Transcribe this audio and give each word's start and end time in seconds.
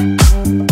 Thank 0.00 0.69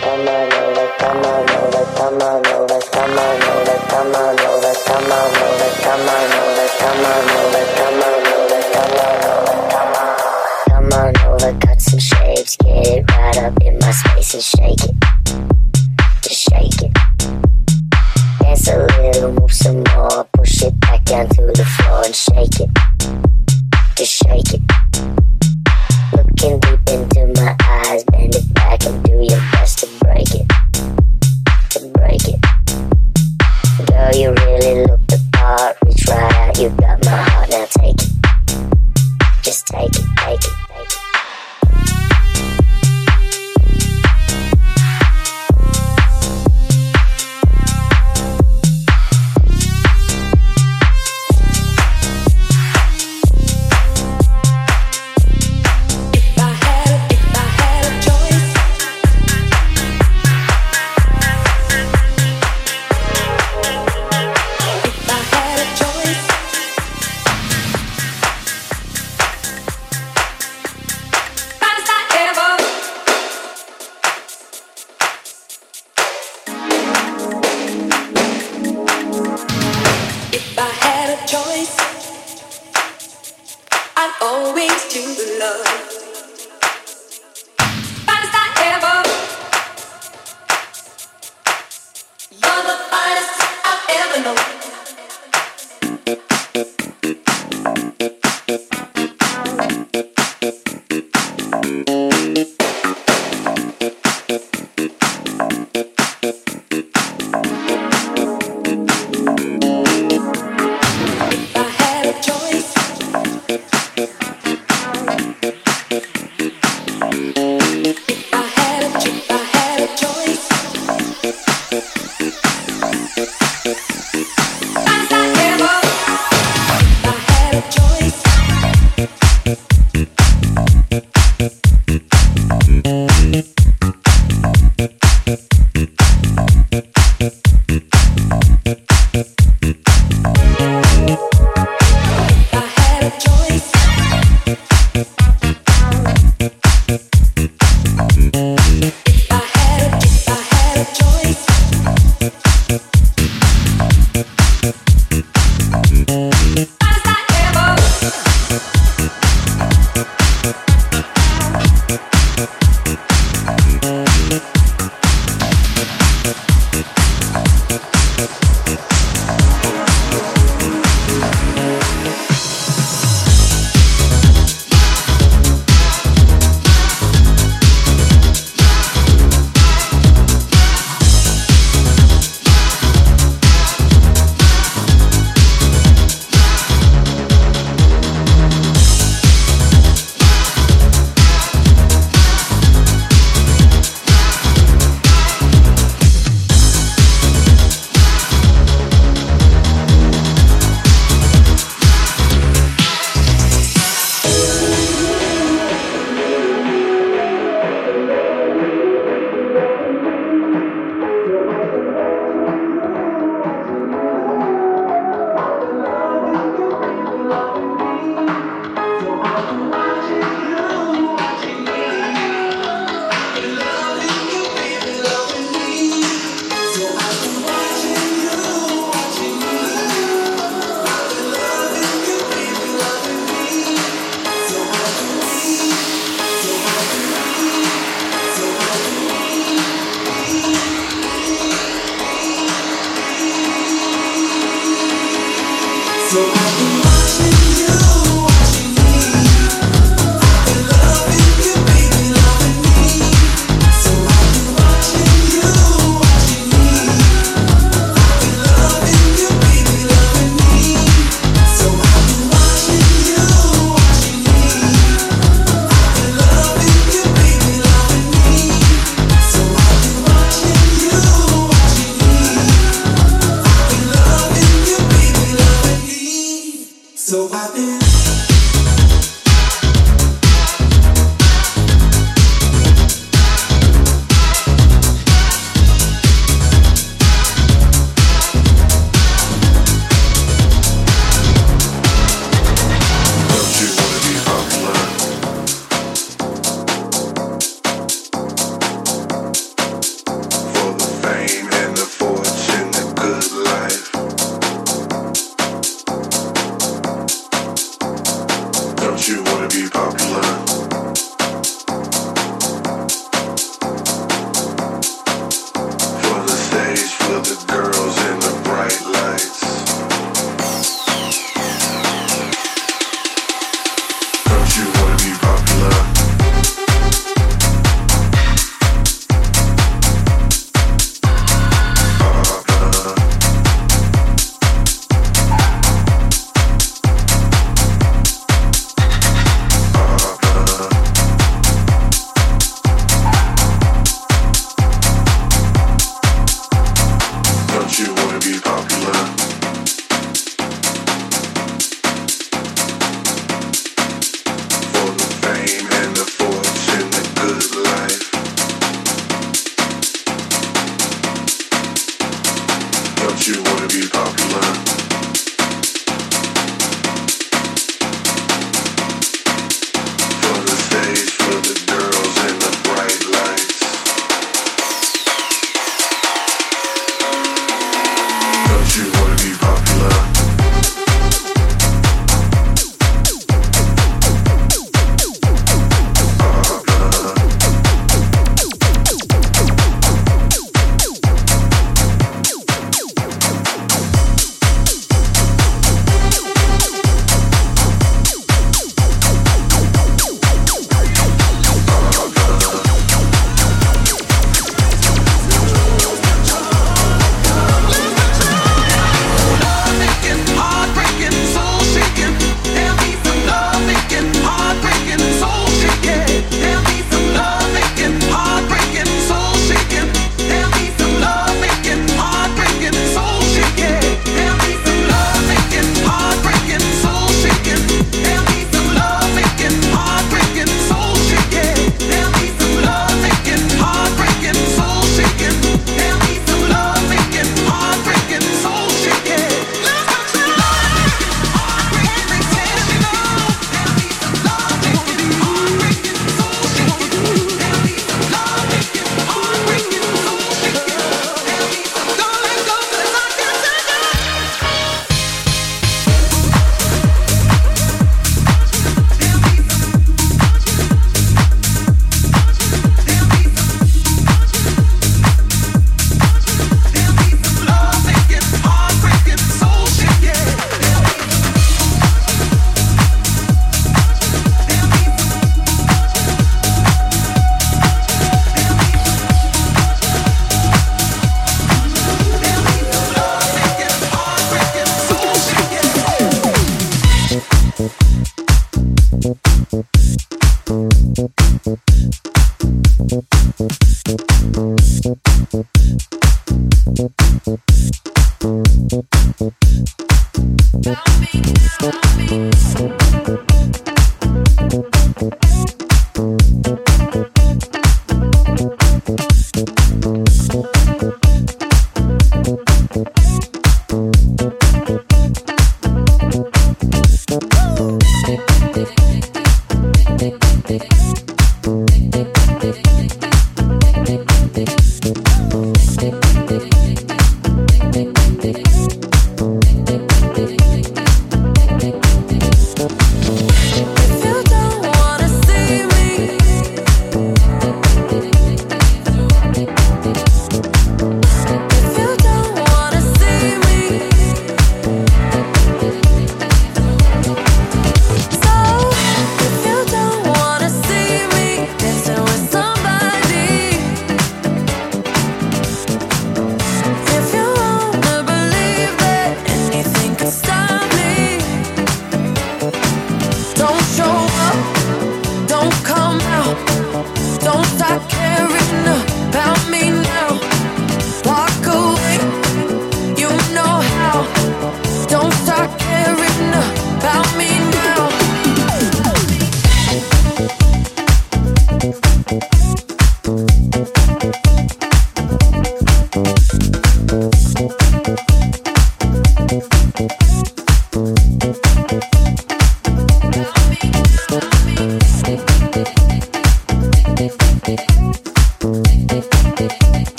Come 0.00 0.28
on 10.92 11.16
over, 11.26 11.58
cut 11.58 11.80
some 11.80 11.98
shapes, 11.98 12.56
get 12.58 13.10
right 13.10 13.38
up 13.38 13.60
in 13.62 13.78
my 13.80 13.90
space 13.90 14.34
and 14.34 14.42
shake 14.42 14.84
it. 14.84 15.17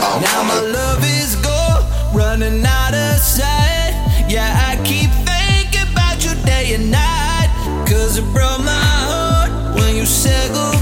Now 0.00 0.42
my 0.44 0.60
love 0.60 1.02
is 1.04 1.34
gone, 1.36 1.82
running 2.14 2.64
out 2.64 2.94
of 2.94 3.18
sight. 3.18 3.94
Yeah, 4.28 4.50
I 4.68 4.76
keep 4.84 5.10
thinking 5.26 5.90
about 5.92 6.24
you 6.24 6.34
day 6.44 6.74
and 6.74 6.90
night. 6.90 7.48
Cause 7.88 8.18
it 8.18 8.24
broke 8.32 8.60
my 8.60 8.88
heart 9.10 9.74
when 9.76 9.96
you 9.96 10.06
said 10.06 10.48
goodbye. 10.52 10.77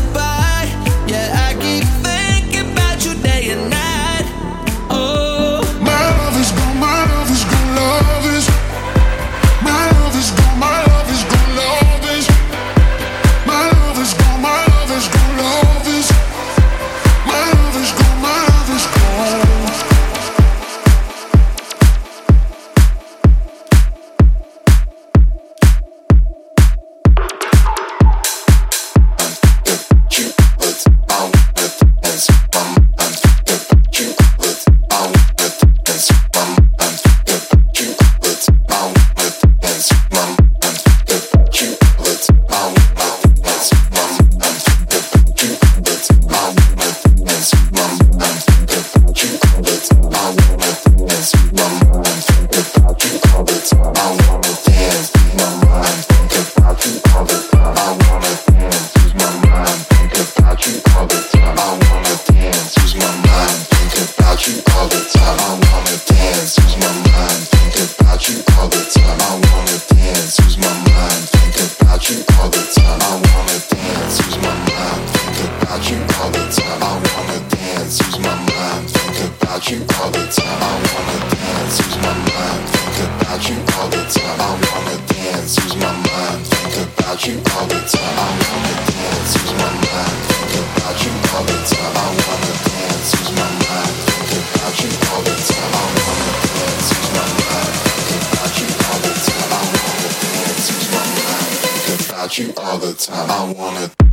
you 102.38 102.53
all 102.59 102.79
the 102.79 102.92
time. 102.92 103.31
I 103.31 103.53
wanna. 103.53 104.06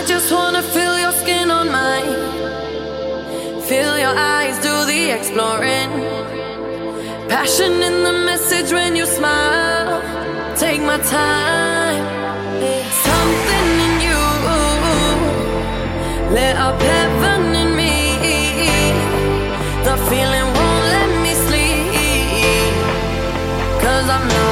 I 0.00 0.04
just 0.06 0.32
wanna 0.32 0.62
feel 0.62 0.98
your 0.98 1.12
skin 1.12 1.50
on 1.50 1.70
mine. 1.70 2.14
Feel 3.68 3.98
your 3.98 4.16
eyes 4.16 4.56
do 4.66 4.74
the 4.92 5.10
exploring. 5.16 5.90
Passion 7.28 7.72
in 7.88 7.96
the 8.08 8.14
message 8.30 8.72
when 8.72 8.96
you 8.96 9.04
smile. 9.04 10.00
Take 10.56 10.80
my 10.80 10.96
time. 11.20 12.04
Something 13.08 13.68
in 13.86 13.94
you 14.06 14.22
lit 16.34 16.56
up 16.56 16.80
heaven 16.80 17.42
in 17.62 17.70
me. 17.80 17.94
The 19.86 19.96
feeling 20.08 20.48
won't 20.56 20.84
let 20.96 21.10
me 21.24 21.32
sleep. 21.46 22.74
Cause 23.82 24.08
I'm 24.16 24.26
not. 24.28 24.49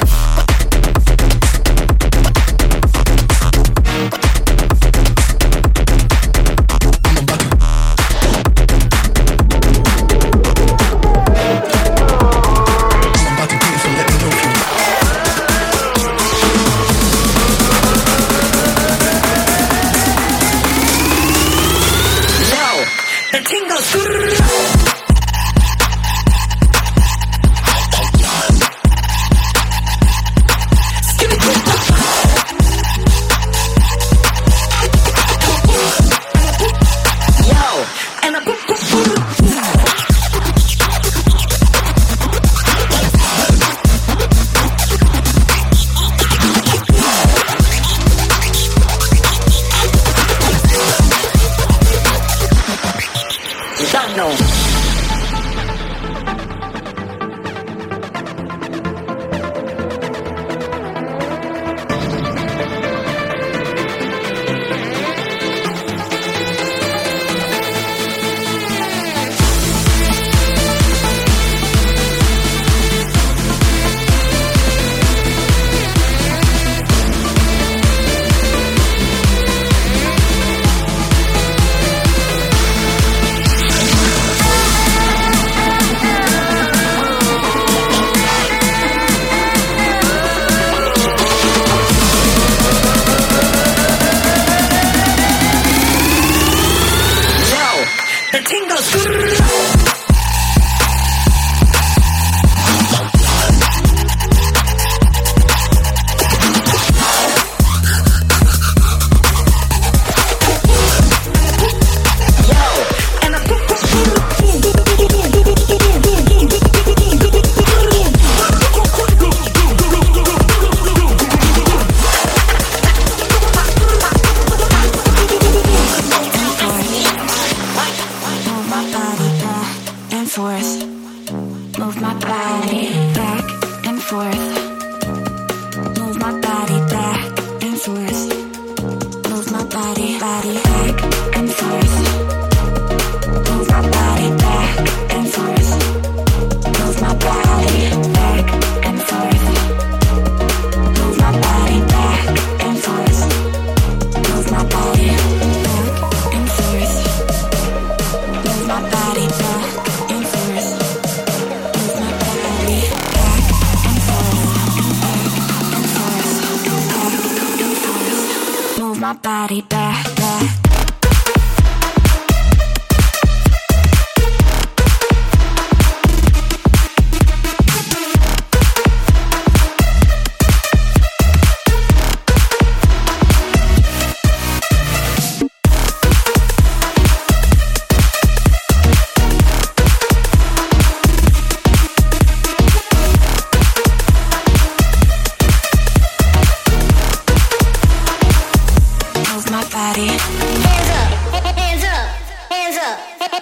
Yeah. 0.00 0.37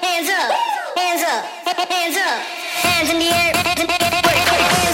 hands 0.02 0.28
up, 0.28 0.52
hands 0.96 1.22
up, 1.22 1.44
hands 1.88 2.16
up, 2.16 2.40
hands 2.82 3.10
in 3.10 3.18
the 3.18 3.26
air, 3.26 3.54
hands 3.54 3.80
in 3.80 3.86
the 3.86 3.92
air. 3.92 4.85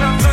sometimes 0.00 0.29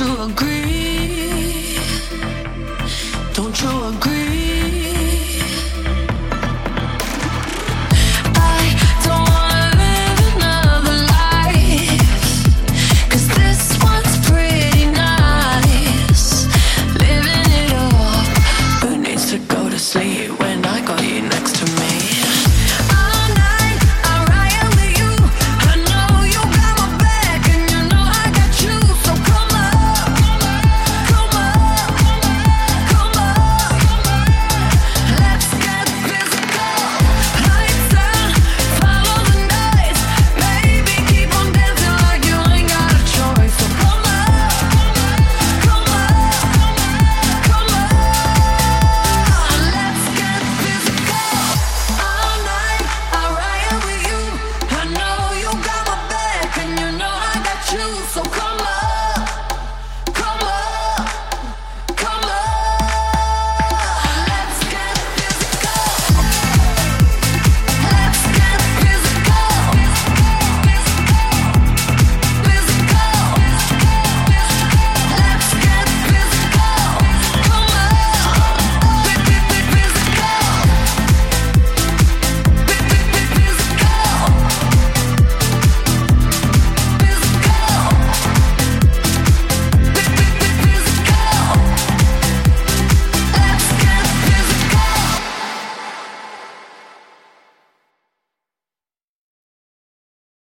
you 0.00 0.22
agree? 0.22 0.57